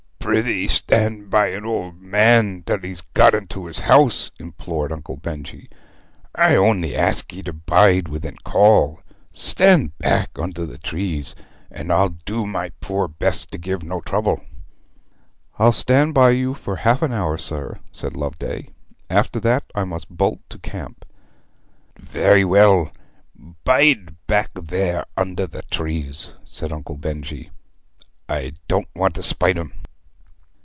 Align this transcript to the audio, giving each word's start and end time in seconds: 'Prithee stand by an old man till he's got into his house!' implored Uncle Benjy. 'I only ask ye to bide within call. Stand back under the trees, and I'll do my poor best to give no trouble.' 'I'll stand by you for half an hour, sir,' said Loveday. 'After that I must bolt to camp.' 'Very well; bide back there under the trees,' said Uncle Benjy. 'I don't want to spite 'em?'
'Prithee 0.31 0.67
stand 0.67 1.29
by 1.31 1.47
an 1.47 1.65
old 1.65 1.99
man 1.99 2.63
till 2.65 2.77
he's 2.79 3.01
got 3.01 3.33
into 3.33 3.65
his 3.65 3.79
house!' 3.79 4.29
implored 4.39 4.91
Uncle 4.91 5.17
Benjy. 5.17 5.67
'I 6.35 6.55
only 6.55 6.95
ask 6.95 7.33
ye 7.33 7.41
to 7.41 7.51
bide 7.51 8.07
within 8.07 8.37
call. 8.45 9.01
Stand 9.33 9.97
back 9.97 10.29
under 10.35 10.65
the 10.65 10.77
trees, 10.77 11.35
and 11.71 11.91
I'll 11.91 12.15
do 12.25 12.45
my 12.45 12.69
poor 12.79 13.07
best 13.09 13.51
to 13.51 13.57
give 13.57 13.83
no 13.83 13.99
trouble.' 13.99 14.39
'I'll 15.59 15.73
stand 15.73 16.13
by 16.13 16.29
you 16.29 16.53
for 16.53 16.77
half 16.77 17.01
an 17.01 17.11
hour, 17.11 17.37
sir,' 17.37 17.79
said 17.91 18.15
Loveday. 18.15 18.69
'After 19.09 19.39
that 19.41 19.65
I 19.75 19.83
must 19.83 20.07
bolt 20.15 20.39
to 20.51 20.59
camp.' 20.59 21.03
'Very 21.99 22.45
well; 22.45 22.91
bide 23.65 24.15
back 24.27 24.51
there 24.53 25.03
under 25.17 25.45
the 25.47 25.63
trees,' 25.63 26.35
said 26.45 26.71
Uncle 26.71 26.95
Benjy. 26.95 27.49
'I 28.29 28.53
don't 28.69 28.87
want 28.95 29.15
to 29.15 29.23
spite 29.23 29.57
'em?' 29.57 29.73